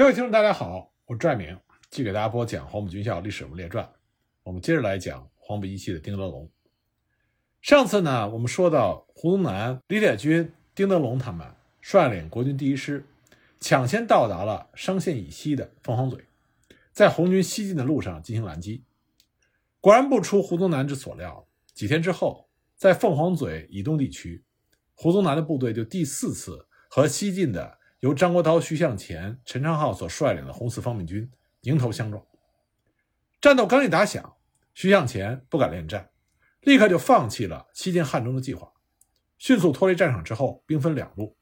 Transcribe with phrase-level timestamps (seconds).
[0.00, 1.54] 各位听众，大家好，我是拽明，
[1.90, 3.86] 继续给大家播讲黄埔军校历史人物列传。
[4.42, 6.50] 我们接着来讲黄埔一期的丁德龙。
[7.60, 11.46] 上次呢，我们说到胡宗南、李铁军、丁德龙他们
[11.82, 13.04] 率领国军第一师，
[13.60, 16.24] 抢先到达了商县以西的凤凰嘴，
[16.92, 18.82] 在红军西进的路上进行拦击。
[19.82, 24.42] 果然不出胡宗南之所料，几天之后，在凤凰嘴以东地区，
[24.94, 27.79] 胡宗南的部队就第四次和西进的。
[28.00, 31.30] 由张国焘、徐向前、陈昌浩所率领的红四方面军
[31.62, 32.24] 迎头相撞，
[33.42, 34.36] 战斗刚一打响，
[34.72, 36.10] 徐向前不敢恋战，
[36.62, 38.72] 立刻就放弃了西进汉中的计划，
[39.36, 41.36] 迅速脱离战场之后，兵分两路，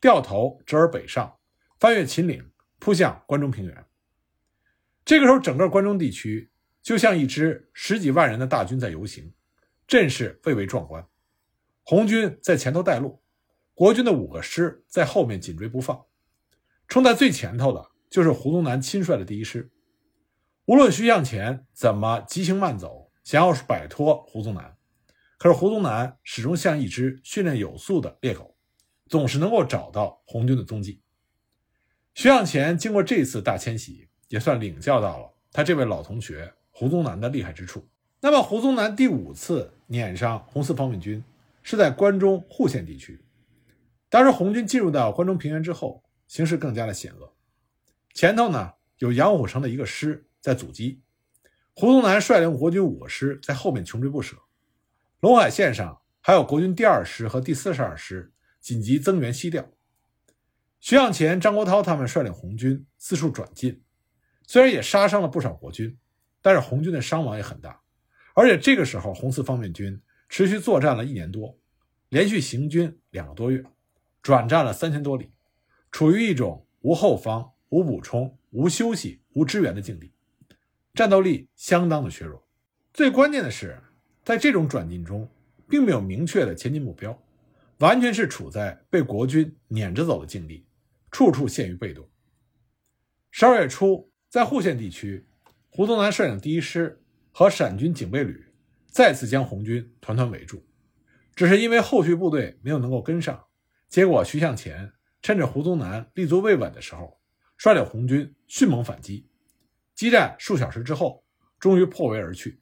[0.00, 1.36] 掉头折而北上，
[1.80, 3.84] 翻越秦岭，扑向关中平原。
[5.04, 6.48] 这个时候，整个关中地区
[6.80, 9.34] 就像一支十几万人的大军在游行，
[9.88, 11.04] 阵势蔚为壮观。
[11.82, 13.23] 红军在前头带路。
[13.74, 16.04] 国军的五个师在后面紧追不放，
[16.86, 19.72] 冲在最前头的就是胡宗南亲率的第一师。
[20.66, 24.76] 无论徐向前怎么急行慢走，想要摆脱胡宗南，
[25.38, 28.56] 可是胡宗南始终像一只训练有素的猎狗，
[29.08, 31.00] 总是能够找到红军的踪迹。
[32.14, 37.88] 徐向前经过这次大迁徙，也算领教到了他这位老同学胡宗南的厉害之处。
[38.20, 41.24] 那么，胡宗南第五次撵上红四方面军，
[41.64, 43.20] 是在关中户县地区。
[44.14, 47.34] 当时红军进入到关中平原之后，形势更加的险恶。
[48.12, 51.02] 前头呢有杨虎城的一个师在阻击，
[51.74, 54.36] 胡宗南率领国军五个师在后面穷追不舍。
[55.20, 59.68] 陇海线上还有国军第二师和第四十二师紧急增援西调。
[60.78, 63.82] 徐向前、张国焘他们率领红军四处转进，
[64.46, 65.98] 虽然也杀伤了不少国军，
[66.40, 67.82] 但是红军的伤亡也很大。
[68.36, 71.58] 而且这个时候红四方面军持续作战了一年多，
[72.10, 73.64] 连续行军两个多月。
[74.24, 75.30] 转战了三千多里，
[75.92, 80.14] 处于一种无后方、无补充、无休息、无支援的境地，
[80.94, 82.42] 战斗力相当的削弱。
[82.94, 83.78] 最关键的是，
[84.24, 85.28] 在这种转进中，
[85.68, 87.22] 并没有明确的前进目标，
[87.80, 90.64] 完全是处在被国军撵着走的境地，
[91.10, 92.08] 处处陷于被动。
[93.30, 95.26] 十二月初，在户县地区，
[95.68, 96.98] 胡宗南率领第一师
[97.30, 98.42] 和陕军警备旅
[98.86, 100.64] 再次将红军团团围住，
[101.34, 103.44] 只是因为后续部队没有能够跟上。
[103.94, 107.20] 结果，徐向前趁着胡宗南立足未稳的时候，
[107.56, 109.28] 率领红军迅猛反击，
[109.94, 111.24] 激战数小时之后，
[111.60, 112.60] 终于破围而去。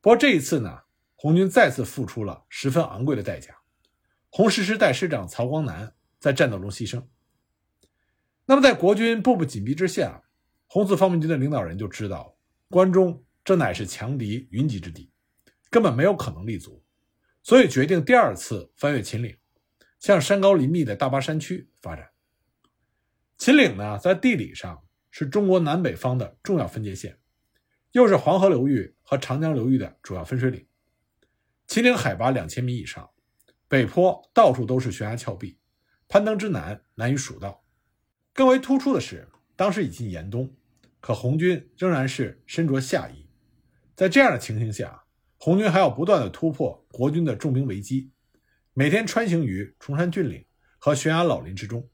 [0.00, 0.80] 不过这一次呢，
[1.14, 3.54] 红军再次付出了十分昂贵的代价，
[4.30, 7.04] 红十师代师长曹光南在战斗中牺牲。
[8.46, 10.22] 那么，在国军步步紧逼之下，
[10.68, 12.34] 红四方面军的领导人就知道
[12.70, 15.12] 关中这乃是强敌云集之地，
[15.68, 16.82] 根本没有可能立足，
[17.42, 19.36] 所以决定第二次翻越秦岭。
[20.06, 22.10] 向山高林密的大巴山区发展。
[23.36, 27.18] 秦岭呢，在地理上是中国南北方的重要分界线，
[27.90, 30.64] 又是黄河流域和长江流域的主要分水岭。
[31.66, 33.10] 秦岭海拔两千米以上，
[33.66, 35.58] 北坡到处都是悬崖峭壁，
[36.06, 37.64] 攀登之难难以数到。
[38.32, 40.54] 更为突出的是，当时已经严冬，
[41.00, 43.28] 可红军仍然是身着夏衣。
[43.96, 45.02] 在这样的情形下，
[45.36, 48.12] 红军还要不断的突破国军的重兵围击。
[48.78, 50.44] 每天穿行于崇山峻岭
[50.78, 51.88] 和悬崖老林之中，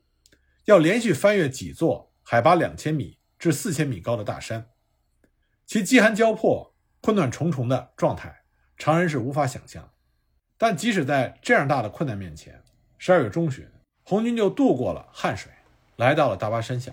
[0.65, 4.69] 要连续翻越几座海拔两千米至四千米高的大山，
[5.65, 8.43] 其饥寒交迫、困难重重的状态，
[8.77, 9.93] 常人是无法想象。
[10.59, 12.61] 但即使在这样大的困难面前，
[12.99, 13.65] 十二月中旬，
[14.03, 15.53] 红军就渡过了汉水，
[15.95, 16.93] 来到了大巴山下。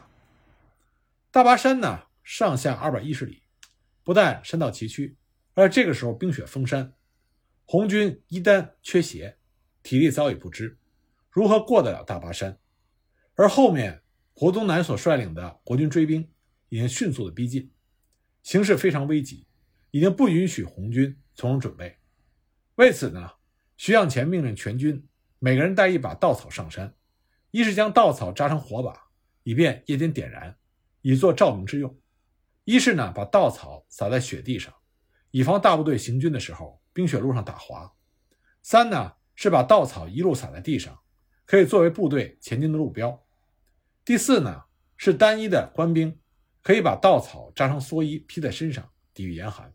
[1.31, 3.41] 大巴山呢，上下二百一十里，
[4.03, 5.15] 不但山道崎岖，
[5.55, 6.93] 而这个时候冰雪封山，
[7.65, 9.37] 红军一旦缺鞋。
[9.81, 10.77] 体力早已不支，
[11.29, 12.59] 如何过得了大巴山？
[13.35, 14.03] 而后面
[14.33, 16.29] 胡宗南所率领的国军追兵
[16.67, 17.71] 已经迅速的逼近，
[18.43, 19.47] 形势非常危急，
[19.91, 21.97] 已经不允许红军从容准备。
[22.75, 23.31] 为此呢，
[23.77, 25.07] 徐向前命令全军
[25.39, 26.93] 每个人带一把稻草上山，
[27.51, 28.93] 一是将稻草扎成火把，
[29.43, 30.57] 以便夜间点燃，
[31.01, 31.89] 以作照明之用；
[32.65, 34.73] 一是呢，把稻草撒在雪地上，
[35.31, 37.93] 以防大部队行军的时候冰雪路上打滑。
[38.61, 39.13] 三呢。
[39.41, 40.99] 是把稻草一路撒在地上，
[41.45, 43.23] 可以作为部队前进的路标。
[44.03, 44.63] 第四呢，
[44.97, 46.19] 是单一的官兵
[46.61, 49.73] 可以把稻草扎成蓑衣披在身上，抵御严寒。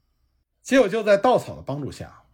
[0.61, 2.25] 结果就在稻草的帮助下，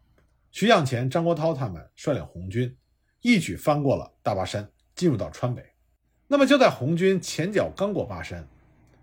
[0.51, 2.77] 徐向前、张国焘他们率领红军
[3.21, 5.65] 一举翻过了大巴山，进入到川北。
[6.27, 8.45] 那么就在红军前脚刚过巴山，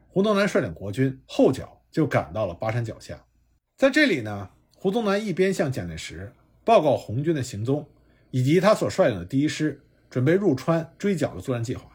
[0.10, 3.26] 胡宗南率领国军后脚就赶到了巴山脚下。
[3.78, 6.34] 在这里呢，胡宗南一边向蒋介石
[6.66, 7.90] 报告红军的行踪。
[8.32, 11.90] 以及他所率领的第一师准备入川追剿的作战计划，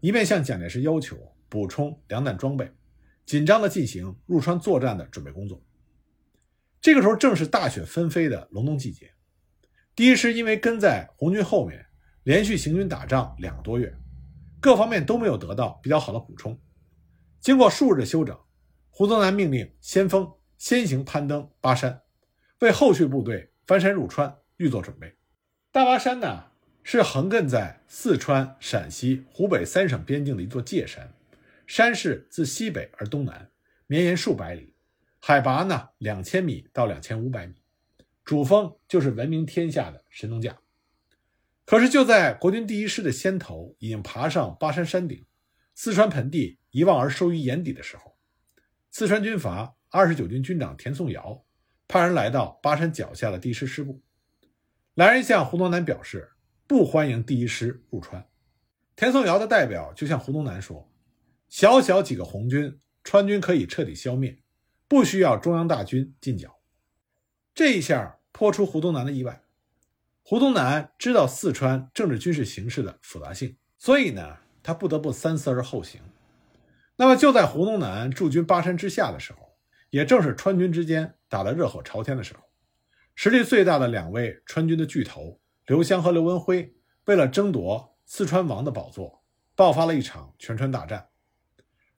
[0.00, 1.16] 一面向蒋介石要求
[1.48, 2.70] 补充粮弹装备，
[3.24, 5.62] 紧张地进行入川作战的准备工作。
[6.80, 9.12] 这个时候正是大雪纷飞的隆冬季节，
[9.94, 11.86] 第一师因为跟在红军后面，
[12.24, 13.94] 连续行军打仗两个多月，
[14.60, 16.58] 各方面都没有得到比较好的补充。
[17.40, 18.36] 经过数日的休整，
[18.90, 20.28] 胡宗南命令先锋
[20.58, 22.02] 先行攀登巴山，
[22.60, 25.14] 为后续部队翻山入川预做准备。
[25.72, 26.50] 大巴山呢，
[26.82, 31.14] 是横亘在四川、陕西、湖北三省边境的一座界山，
[31.66, 33.50] 山势自西北而东南，
[33.86, 34.74] 绵延数百里，
[35.18, 37.54] 海拔呢两千米到两千五百米，
[38.22, 40.58] 主峰就是闻名天下的神农架。
[41.64, 45.24] 可是就在国军第一师的先头已经爬上巴山山顶，
[45.74, 46.58] 四川盆地。
[46.70, 48.16] 一望而收于眼底的时候，
[48.90, 51.44] 四川军阀二十九军军长田颂尧
[51.86, 54.00] 派人来到巴山脚下的第一师师部，
[54.94, 56.32] 来人向胡宗南表示
[56.66, 58.26] 不欢迎第一师入川。
[58.94, 60.86] 田颂尧的代表就向胡宗南说
[61.48, 64.42] ：“小小几个红军，川军可以彻底消灭，
[64.86, 66.58] 不需要中央大军进剿。”
[67.54, 69.42] 这一下颇出胡宗南的意外。
[70.22, 76.02] 胡宗南知道四川政治军事形势的复杂性，所以呢，他不得不三思而后行。
[76.96, 79.56] 那么就在胡宗南驻军巴山之下的时候，
[79.88, 82.42] 也正是川军之间打得热火朝天的时候，
[83.24, 86.74] 实力最大的两位川军的巨头刘湘和刘文辉，
[87.04, 89.22] 为了争夺四川王的宝座，
[89.54, 91.06] 爆发了一场全川大战。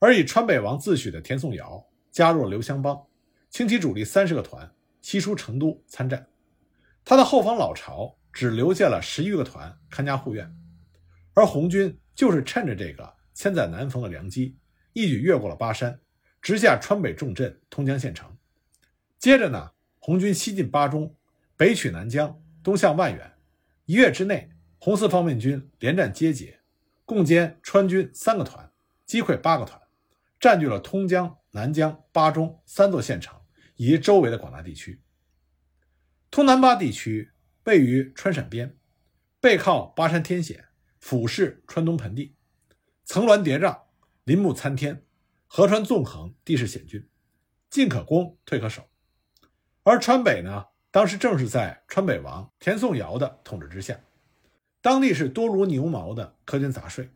[0.00, 3.02] 而以川北王自诩的田颂尧加入了刘湘帮，
[3.48, 6.28] 倾其主力三十个团西出成都参战。
[7.06, 10.54] 他的后方老巢只留下了十余个团看家护院，
[11.32, 14.58] 而红军就是趁着这个千载难逢的良机。
[14.92, 15.98] 一举越过了巴山，
[16.42, 18.30] 直下川北重镇通江县城。
[19.18, 19.70] 接着呢，
[20.06, 21.16] 红军西进巴中，
[21.56, 23.38] 北取南江，东向万源。
[23.86, 26.60] 一月之内，红四方面军连战皆捷，
[27.06, 28.70] 共歼川军三个团，
[29.06, 29.80] 击溃八个团，
[30.38, 33.34] 占据了通江、南江、巴中三座县城
[33.76, 35.00] 以及周围的广大地区。
[36.30, 37.30] 通南巴地区
[37.64, 38.76] 位于川陕边，
[39.40, 40.66] 背靠巴山天险，
[41.00, 42.34] 俯视川东盆地，
[43.06, 43.84] 层峦叠嶂。
[44.24, 45.02] 林木参天，
[45.46, 47.08] 河川纵横，地势险峻，
[47.70, 48.86] 进可攻，退可守。
[49.84, 54.00] 而川北呢，当时正是在川北王田颂尧的统治之下，
[54.80, 57.10] 当地是多如牛毛的苛捐杂税，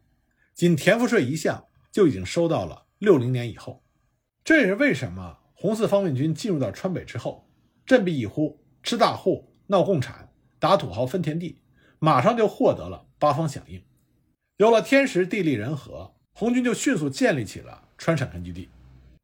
[0.54, 3.82] 仅田赋税一项就已经收到了六零年以后。
[4.44, 7.50] 这也是为什么红四方面军进入到川北之后，
[7.84, 11.62] 振臂一呼，吃大户，闹共产，打土豪，分田地，
[11.98, 13.82] 马上就获得了八方响应。
[14.58, 16.14] 有了天时地利人和。
[16.34, 18.68] 红军就迅速建立起了川陕根据地，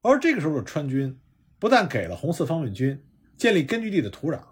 [0.03, 1.17] 而这个时候的川军
[1.61, 3.01] 不但给了红四方面军
[3.37, 4.43] 建立根据地的土壤，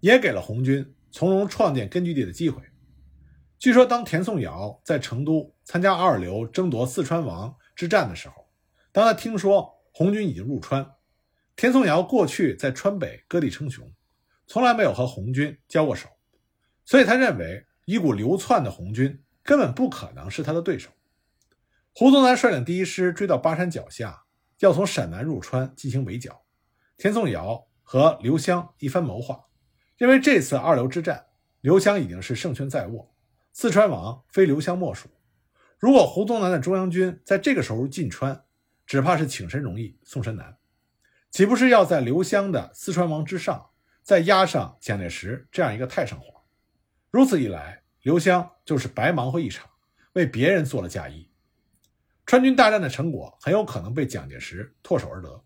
[0.00, 2.62] 也给了红军从容创建根据地的机会。
[3.58, 8.34] 据说，当田颂尧在成都参加二流争夺四川王之战的时候，
[8.90, 10.94] 当他听说红军已经入川，
[11.54, 13.92] 田颂尧过去在川北割地称雄，
[14.46, 16.08] 从来没有和红军交过手，
[16.84, 20.90] 所以他认为一股流窜的红军根本不可能是他的对手。
[21.94, 24.24] 胡宗南率领第一师追到巴山脚下，
[24.58, 26.42] 要从陕南入川进行围剿。
[26.96, 29.44] 田颂尧和刘湘一番谋划，
[29.98, 31.26] 认为这次二流之战，
[31.60, 33.14] 刘湘已经是胜券在握，
[33.52, 35.10] 四川王非刘湘莫属。
[35.78, 38.46] 如果胡宗南的中央军在这个时候进川，
[38.86, 40.56] 只怕是请神容易送神难，
[41.30, 43.68] 岂不是要在刘湘的四川王之上，
[44.02, 46.42] 再压上蒋介石这样一个太上皇？
[47.10, 49.68] 如此一来，刘湘就是白忙活一场，
[50.14, 51.30] 为别人做了嫁衣。
[52.24, 55.44] 川军大战的成果很有可能被蒋介石唾手而得。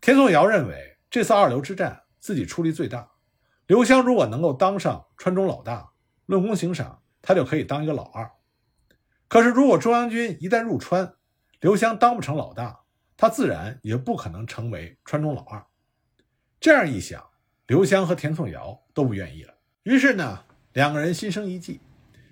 [0.00, 3.12] 田颂尧认为这次二流之战自己出力最大，
[3.66, 5.92] 刘湘如果能够当上川中老大，
[6.26, 8.30] 论功行赏，他就可以当一个老二。
[9.26, 11.14] 可是如果中央军一旦入川，
[11.62, 12.80] 刘湘当不成老大，
[13.16, 15.64] 他自然也不可能成为川中老二。
[16.60, 17.26] 这样一想，
[17.66, 19.54] 刘湘和田颂尧都不愿意了。
[19.84, 20.44] 于是呢，
[20.74, 21.80] 两个人心生一计，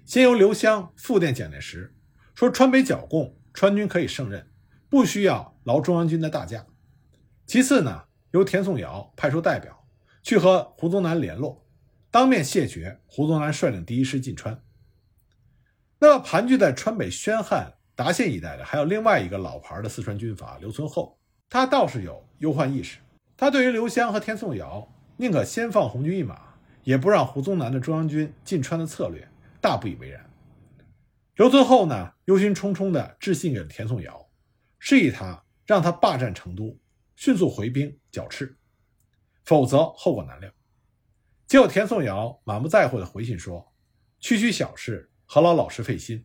[0.04, 1.94] 先由刘湘复电蒋介石。
[2.34, 4.46] 说川北剿共，川军可以胜任，
[4.90, 6.66] 不需要劳中央军的大驾。
[7.46, 9.86] 其次呢，由田颂尧派出代表
[10.20, 11.64] 去和胡宗南联络，
[12.10, 14.60] 当面谢绝胡宗南率领第一师进川。
[16.00, 21.16] 那么盘踞在川北宣汉、达县一带的，还有另外一个老牌的四川军阀刘存厚，
[21.48, 22.98] 他倒是有忧患意识。
[23.36, 29.28] 他对于刘湘和田颂尧宁可先放红军一马，也不让胡宗南的中央军进川的策略，
[29.60, 30.28] 大不以为然。
[31.36, 34.28] 刘存厚呢，忧心忡忡地致信给了田颂尧，
[34.80, 36.76] 示意他让他霸占成都，
[37.14, 38.56] 迅速回兵剿赤，
[39.44, 40.48] 否则后果难料。
[41.48, 43.74] 结果田颂尧满不在乎地回信说
[44.20, 46.24] ：“区区小事，何劳老师费心？”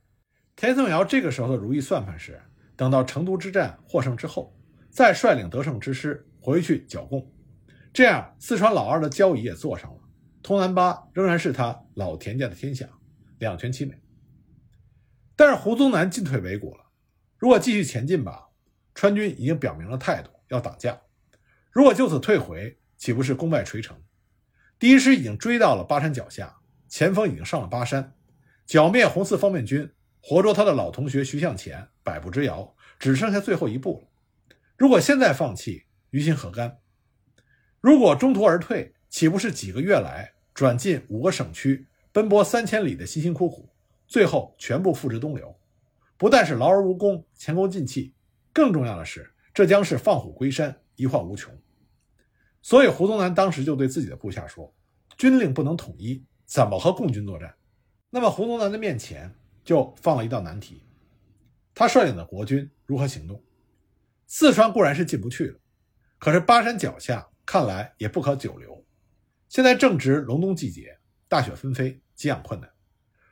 [0.55, 2.41] 田颂尧这个时候的如意算盘是，
[2.75, 4.55] 等到成都之战获胜之后，
[4.91, 7.33] 再率领得胜之师回去剿共。
[7.91, 10.01] 这样，四川老二的交椅也坐上了，
[10.43, 12.87] 通南巴仍然是他老田家的天下，
[13.39, 13.99] 两全其美。
[15.35, 16.85] 但是胡宗南进退维谷了，
[17.37, 18.49] 如果继续前进吧，
[18.93, 20.93] 川军已经表明了态度，要打架；
[21.71, 23.95] 如果就此退回，岂不是功败垂成？
[24.79, 26.57] 第一师已经追到了巴山脚下，
[26.87, 28.15] 前锋已经上了巴山，
[28.65, 34.55] 剿灭红四方面军，活捉他的老同学徐向前，百步之遥，只剩下最后一步了。
[34.77, 36.79] 如果现在放弃，于心何干？
[37.81, 43.69] 如果中途而退，岂不是几个月来转进五个省区，奔波三千里的辛辛苦苦？
[44.07, 45.55] 最后全部付之东流，
[46.17, 48.15] 不但是劳而无功、前功尽弃，
[48.51, 51.57] 更重要的是，这将是放虎归山、一患无穷。
[52.61, 54.75] 所以胡宗南当时就对自己的部下说
[55.17, 57.55] ：“军令不能统一，怎么和共军作战？”
[58.11, 60.83] 那么胡宗南的面前就放了一道难题：
[61.73, 63.41] 他率领的国军如何行动？
[64.27, 65.59] 四川固然是进不去了，
[66.17, 68.85] 可是巴山脚下看来也不可久留。
[69.47, 72.69] 现在正值隆冬季节，大雪纷飞，给养困难。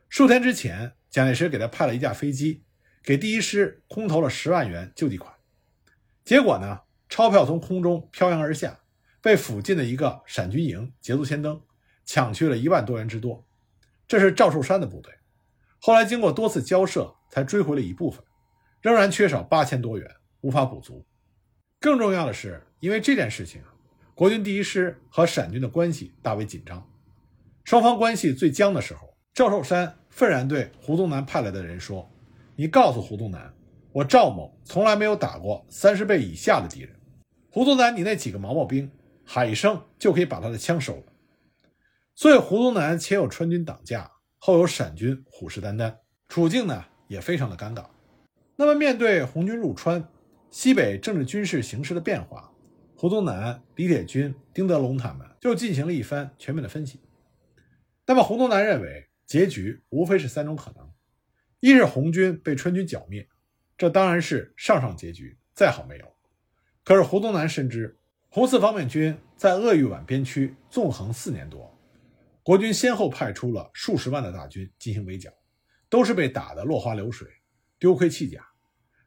[0.10, 2.64] 数天之前，蒋介石给他派了一架飞机，
[3.04, 5.34] 给第一师空投了十万元救济款。
[6.24, 6.80] 结果呢，
[7.10, 8.80] 钞票从空中飘扬而下，
[9.22, 11.62] 被附近的一个陕军营捷足先登，
[12.06, 13.46] 抢去了一万多元之多。
[14.08, 15.14] 这是赵寿山的部队，
[15.80, 18.24] 后来经过多次交涉，才追回了一部分，
[18.82, 20.10] 仍然缺少八千多元，
[20.42, 21.06] 无法补足。
[21.80, 23.62] 更重要的是，因为这件事情，
[24.16, 26.90] 国军第一师和陕军的关系大为紧张，
[27.64, 29.16] 双方关系最僵的时候。
[29.34, 32.10] 赵寿山愤然对胡宗南派来的人说
[32.58, 33.54] ：“你告诉胡宗南，
[33.92, 36.97] 我赵某从来没有打过三十倍以下的敌人。
[37.58, 38.92] 胡宗南，你那几个毛毛兵，
[39.26, 41.06] 喊一声就可以把他的枪收了。”
[42.14, 45.96] 所以胡宗南前有川军挡架，后有陕军虎视眈眈，
[46.28, 47.88] 处境呢也非常的尴尬。
[48.58, 50.08] 那么面对红军入川，
[50.52, 52.54] 西北政治军事形势的变化，
[52.96, 57.02] 胡宗南、李铁军、丁德龙他们就进行了一番全面的分析。
[58.06, 59.08] 那么胡宗南认为。
[59.26, 60.90] 结局无非是三种可能：
[61.60, 63.28] 一是红军被川军剿灭，
[63.78, 66.17] 这当然是上上结局，再好没有。
[66.88, 67.98] 可是胡宗南深知，
[68.30, 71.78] 红四方面军在鄂豫皖边区纵横四年多，
[72.42, 75.30] 国军先后派出了数十万的大军进行围剿，
[75.90, 77.28] 都是被打得落花流水，
[77.78, 78.42] 丢盔弃甲。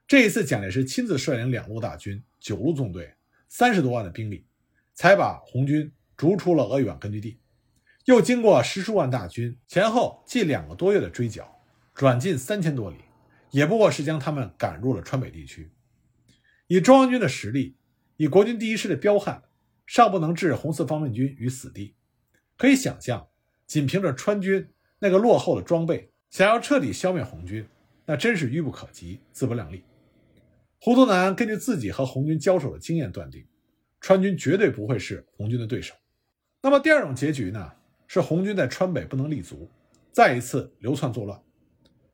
[0.07, 3.15] 这一次，蒋介石亲自率领两路大军、九路纵队、
[3.49, 4.45] 三十多万的兵力，
[4.93, 7.41] 才把红军逐出了鄂豫皖根据地。
[8.05, 11.51] 又经过十数万大军前后近两个多月的追剿，
[11.95, 12.99] 转进三千多里，
[13.51, 15.71] 也不过是将他们赶入了川北地区。
[16.73, 17.75] 以中央军的实力，
[18.17, 19.43] 以国军第一师的彪悍，
[19.89, 21.97] 尚不能置红四方面军于死地。
[22.57, 23.27] 可以想象，
[23.67, 24.69] 仅凭着川军
[25.01, 27.67] 那个落后的装备，想要彻底消灭红军，
[28.07, 29.83] 那真是愚不可及，自不量力。
[30.81, 33.45] 胡宗南根据自己和红军交手的经验断定，
[34.01, 35.93] 川军绝对不会是红军的对手。
[36.63, 37.73] 那么第二种结局呢？
[38.07, 39.69] 是红军在川北不能立足，
[40.13, 41.43] 再一次流窜作乱。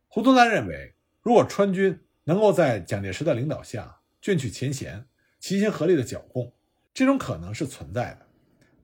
[0.08, 3.95] 胡宗南认为，如果川军能够在蒋介石的领导下
[4.26, 5.06] 卷取前嫌，
[5.38, 6.52] 齐心合力的剿共，
[6.92, 8.26] 这种可能是存在的。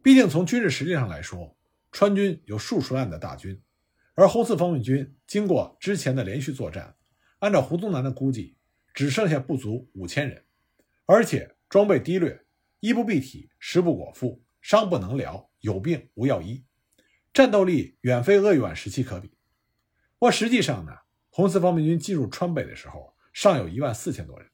[0.00, 1.58] 毕竟从军事实力上来说，
[1.90, 3.60] 川军有数十万的大军，
[4.14, 6.94] 而红四方面军经过之前的连续作战，
[7.40, 8.56] 按照胡宗南的估计，
[8.94, 10.44] 只剩下不足五千人，
[11.06, 12.44] 而且装备低劣，
[12.78, 16.64] 衣不蔽体，食不果腹，伤不能疗，有病无药医。
[17.32, 19.26] 战斗力远非鄂豫皖时期可比，
[20.20, 20.92] 不过实际上呢，
[21.30, 24.48] 红四方面军进入川北的时候尚有一万四千多人。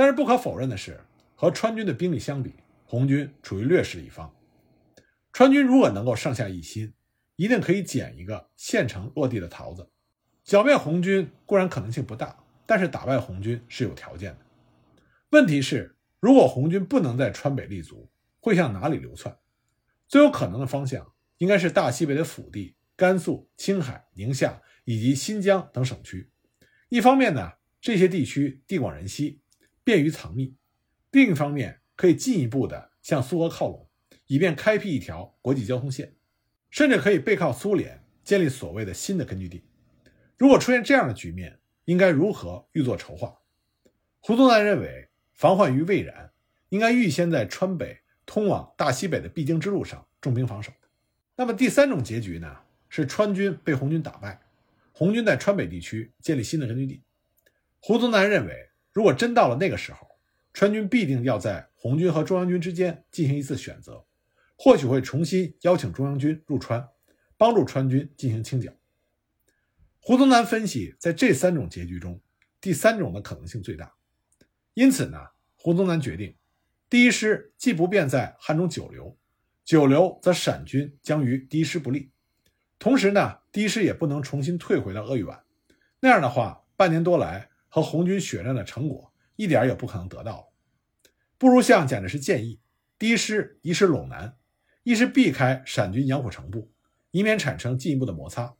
[0.00, 0.98] 但是不可否认的是，
[1.34, 2.54] 和川军的兵力相比，
[2.86, 4.34] 红军处于劣势一方。
[5.30, 6.94] 川军如果能够上下一心，
[7.36, 9.90] 一定可以捡一个现成落地的桃子。
[10.42, 14.38] 剿灭红军固然可能性不大，但是打败红军是有条件的。
[15.32, 18.08] 问题是，如果红军不能在川北立足，
[18.40, 19.36] 会向哪里流窜？
[20.08, 21.12] 最有可能的方向。
[21.36, 26.30] 应该是大西北的腹地，甘肃、青海、宁夏以及新疆等省区。
[26.88, 27.52] 一方面呢，
[27.82, 29.42] 这些地区地广人稀，
[29.84, 30.54] 便于藏匿；
[31.10, 33.88] 另一方面，可以进一步的向苏俄靠拢，
[34.26, 36.14] 以便开辟一条国际交通线，
[36.70, 39.64] 甚至可以背靠苏联，建立所谓的新的根据地。
[40.36, 43.36] 如果出现这样的局面，应该如何预作筹划？
[44.20, 46.32] 胡宗南认为，防患于未然，
[46.68, 50.72] 应该预先在川北通往大西北的必经之路上重兵防守。
[51.36, 52.56] 那么第三种结局呢？
[52.92, 54.40] 是川军被红军打败，
[54.92, 57.02] 红军在川北地区建立新的根据地。
[57.78, 60.06] 胡宗南认为，如果真到了那个时候，
[60.52, 64.04] 川军必定要在红军和中央军之间进行一次选择，
[64.56, 66.88] 或许会重新邀请中央军入川，
[67.36, 68.72] 帮助川军进行清剿。
[70.00, 72.20] 胡宗南分析，在这三种结局中，
[72.60, 73.94] 第三种的可能性最大。
[74.74, 75.18] 因此呢，
[75.54, 76.34] 胡宗南决定，
[76.88, 79.16] 第一师既不便在汉中久留，
[79.64, 82.10] 久留则陕军将于第一师不利。
[82.78, 85.44] 同时呢，第一师也不能重新退回到鄂豫皖，
[86.00, 90.52] 那样的话，半年多来和红军血战的成果一点也不可能得到。
[91.38, 92.60] 不如向蒋介石建议，
[92.98, 94.36] 第一师移师陇南，
[94.82, 96.70] 一是避开陕军杨虎城部，
[97.12, 98.54] 以免产生进一步的摩擦。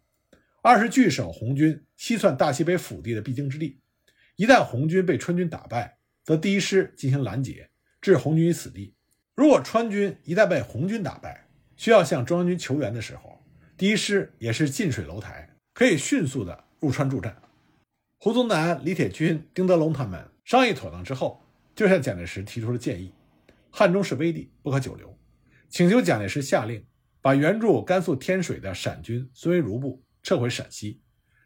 [0.62, 3.80] 二是据守红军西窜大西北腹地的必经之地，
[4.36, 7.68] 一旦红军被川军打败，则第一师进行拦截，
[8.00, 8.94] 置红军于死地。
[9.34, 13.42] 如果川军一旦被红军打败，需要向中央军求援的时候，
[13.76, 17.34] 第一师也是近水楼台，可以迅速的入川助战。
[18.22, 21.42] 胡宗南、李铁军、丁德龙他们商议妥当之后，
[21.74, 23.14] 就向蒋介石提出了建议：
[23.70, 25.18] 汉中是危地，不可久留，
[25.70, 26.84] 请求蒋介石下令
[27.22, 30.04] 把援助甘肃天水的陕军孙维如部。
[30.22, 31.00] 撤回陕西，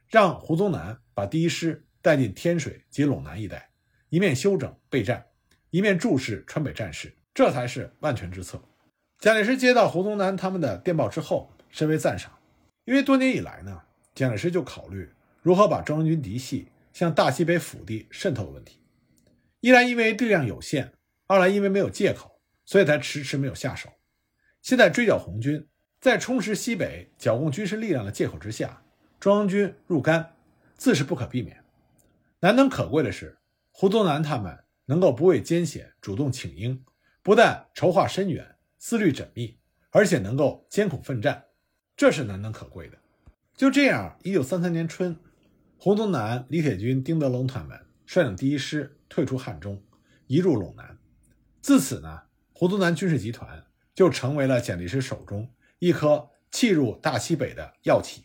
[0.08, 3.70] 让胡宗南把第一师带进天水及陇南一带，
[4.08, 5.26] 一面休整备战，
[5.70, 8.60] 一面注视川北战事，这才是万全之策。
[9.20, 12.36] 蒋介石接到胡宗南他们的电报之后，深为赞赏，
[12.84, 15.08] 因为多年以来呢，蒋介石就考虑
[15.44, 18.80] 如何把中央军嫡系向大西北腹地渗透的问题。
[19.60, 20.94] 一来因为力量有限，
[21.26, 23.90] 二来因为没有借口，所以才迟迟没有下手。
[24.62, 25.68] 现在追剿红军。
[26.00, 28.82] 在充实西北、剿共军事力量的借口之下，
[29.18, 30.34] 中央军入甘，
[30.76, 31.62] 自是不可避免。
[32.40, 33.38] 难能可贵的是，
[33.70, 36.84] 胡宗南他们能够不畏艰险，主动请缨，
[37.22, 39.58] 不但筹划深远、思虑缜密，
[39.88, 41.44] 而且能够艰苦奋战，
[41.96, 42.98] 这是难能可贵的。
[43.56, 45.16] 就这样，一九三三年春，
[45.84, 49.82] 胡宗南、李铁军、丁德龙他们率领第一师退出汉中，
[50.28, 50.96] 移入陇南。
[51.60, 52.22] 自此呢，
[52.54, 55.46] 胡宗南军事集团就成为了蒋介石手中。
[55.80, 58.22] 一颗弃入大西北的要旗，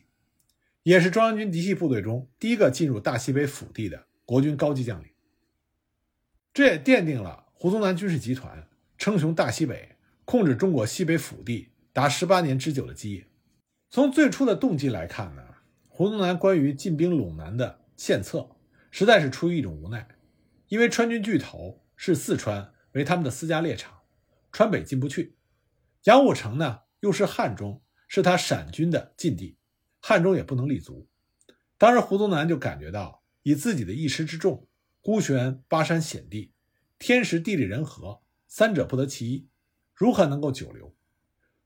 [0.83, 5.09] 也是中央军嫡系部队中第一个进入大西北腹地的国军高级将领。
[6.53, 13.27] 这也奠定了胡宗南军事集团称雄大西北、控制中国西北腹地达十八年之久的基业。
[13.89, 15.43] 从最初的动机来看呢，
[15.99, 18.55] 胡宗南关于进兵陇南的献策，
[18.89, 20.07] 实在是出于一种无奈，
[20.69, 23.99] 因为川军巨头视四川为他们的私家猎场，
[24.49, 25.35] 川北进不去，
[26.03, 26.83] 杨虎城呢？
[27.01, 29.57] 又是汉中，是他陕军的禁地，
[29.99, 31.09] 汉中也不能立足。
[31.77, 34.69] 当时胡宗南就感觉到，以自己的一师之众，
[35.01, 36.53] 孤悬巴山险地，
[36.97, 39.49] 天时地利人和三者不得其一，
[39.93, 40.95] 如何能够久留？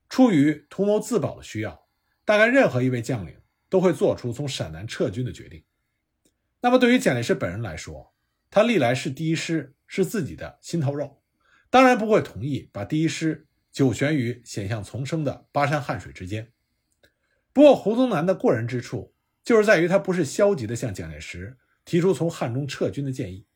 [0.08, 1.86] 出于图谋自保的需要，
[2.24, 3.36] 大概任何一位将领
[3.74, 5.64] 都会做出从陕南撤军的决定。
[6.60, 8.14] 那么对于蒋介石本人来说，
[8.48, 11.20] 他历来是第一师，是自己的心头肉，
[11.70, 13.48] 当然不会同意把第一师。
[13.72, 16.52] 久悬于险象丛生的巴山汉水之间。
[17.52, 23.48] 不过，胡宗南的过人之处，就是在于他不是消极的向蒋介石提出从汉中撤军的建议，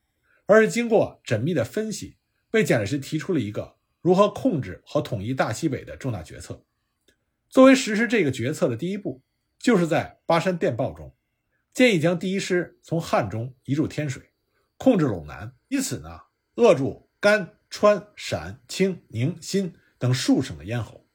[0.47, 2.17] 而是经过缜密的分析，
[2.51, 6.65] 为蒋介石提出了一个如何控制和统一大西北的重大决策。
[7.47, 9.21] 作为实施这个决策的第一步，
[9.59, 11.15] 就是在巴山电报中
[11.71, 14.31] 建议将第一师从汉中移入天水，
[14.77, 16.21] 控制陇南，以此呢
[16.55, 19.75] 扼住甘、川、陕、青、宁、新。
[20.01, 21.05] 等数省的咽喉，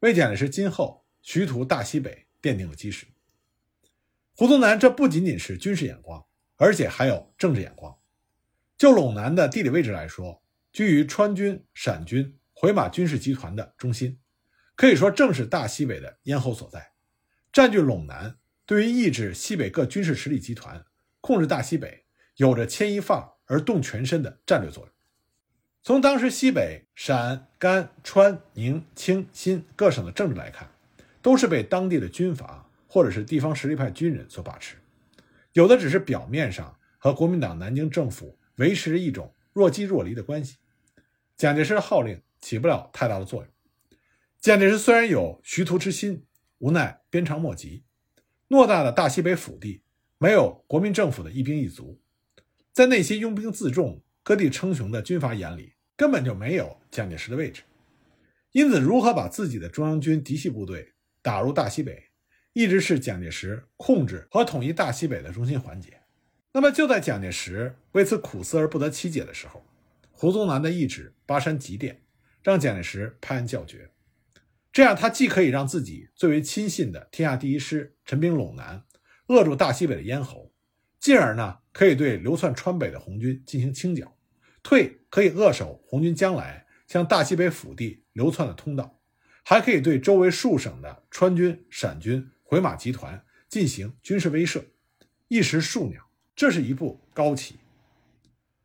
[0.00, 3.06] 为蒋介石今后徐图大西北奠定了基石。
[4.34, 7.96] 胡宗南这不仅仅是军事眼光，而且还有政治眼光。
[8.76, 14.18] 就陇南的地理位置来说，居于川军、陕军、回马军事集团的中心，
[14.74, 16.91] 可以说正是大西北的咽喉所在。
[17.52, 20.86] 占据陇南，对于抑制西北各军事实力集团、
[21.20, 24.92] 控制大西北，有着牵一发而动全身的战略作用。
[25.82, 30.70] 从当时西北陕、甘、川、宁、青、新各省的政治来看，
[31.20, 34.76] 都是被当地的军阀或者是地方实力派军人所把持，
[35.52, 40.56] 有的只是表面上和国民党南京政府维持着一种若即若离的关系。
[41.36, 43.52] 蒋介石的号令起不了太大的作用。
[44.40, 46.24] 蒋介石虽然有徐图之心，
[46.58, 47.84] 无奈鞭长莫及，
[48.48, 49.82] 偌大的大西北腹地
[50.16, 52.00] 没有国民政府的一兵一卒，
[52.72, 54.02] 在那些拥兵自重。
[54.24, 57.62] 各地称雄的军阀眼里根本就没有蒋介石的位置，
[58.52, 62.04] 因此，如何把自己的中央军嫡系部队打入大西北，
[62.52, 66.00] 一直是蒋介石控制和统一大西北的中心环节。
[66.52, 69.66] 那么，就在蒋介石为此苦思而不得其解的时候，
[70.12, 72.00] 胡宗南的一纸巴山急电，
[72.44, 73.90] 让蒋介石拍案叫绝。
[74.72, 78.84] 这样，他既可以让自己最为亲信的天下第一师陈兵陇南，
[79.26, 80.50] 扼住大西北的咽喉，
[80.98, 81.58] 进而呢？
[81.72, 84.16] 可以对流窜川北的红军进行清剿，
[84.62, 89.00] 退可以扼守红军将来向大西北腹地流窜的通道，
[89.42, 94.64] 还可以对周围数省的川军、陕军、回马集团进行军事威慑，
[95.28, 96.08] 一石数鸟。
[96.34, 97.56] 这是一步高棋。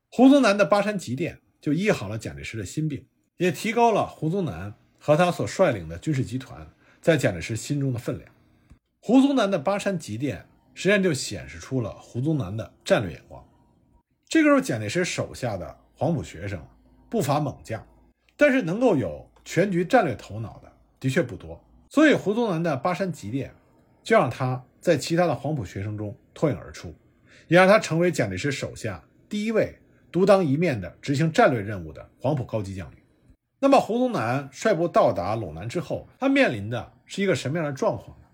[0.09, 6.67] 胡宗南的巴山急电就医好了蒋介石的心病，也提高了胡宗南和他所率领的军事集团
[7.01, 8.29] 在蒋介石心中的分量。
[8.99, 13.43] 胡宗南的巴山急电实际上就显示出了胡宗南的战略眼光。
[14.27, 16.61] 这个时候，蒋介石手下的黄埔学生
[17.09, 17.85] 不乏猛将，
[18.35, 21.63] 但是能够有全局战略头脑的的确不多。
[21.89, 23.53] 所以，胡宗南的巴山急电
[24.03, 26.93] 就让他在其他的黄埔学生中脱颖而出，
[27.47, 29.79] 也让他成为蒋介石手下第一位
[30.11, 32.96] 独当一面的执行战略任务的黄埔高级将领。
[33.59, 38.25] 那么，胡宗南率部到达陇南之后，他面临的是一个什么样的状况呢？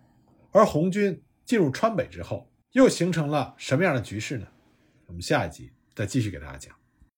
[0.51, 4.47] 而红军进入川北之后，又形成了什么样的局势呢？
[5.07, 5.71] 我们下一集。
[5.95, 6.82] 再继续给大家讲。